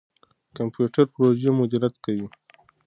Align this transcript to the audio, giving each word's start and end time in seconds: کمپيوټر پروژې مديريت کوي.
کمپيوټر 0.57 1.05
پروژې 1.13 1.49
مديريت 1.59 1.95
کوي. 2.03 2.27